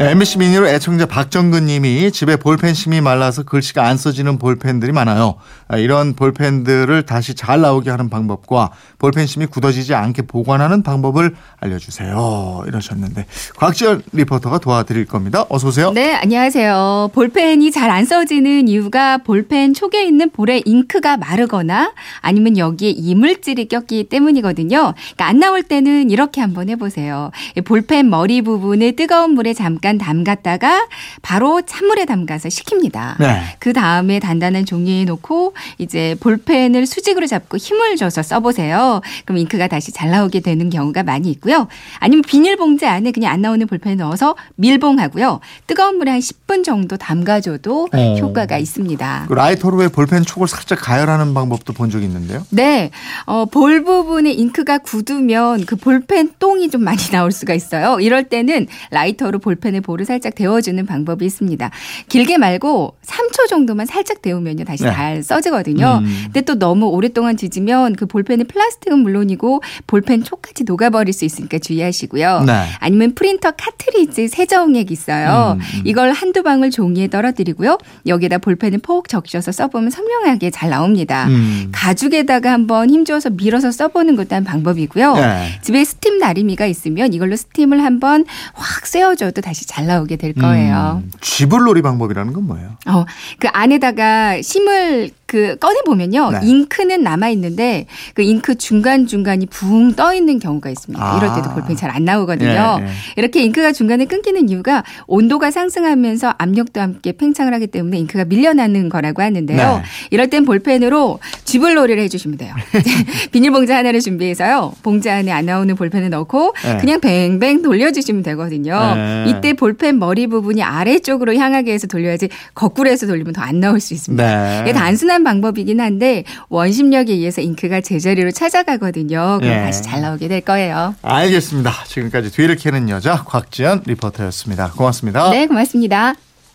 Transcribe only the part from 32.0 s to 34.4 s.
담가서 식힙니다. 네. 그 다음에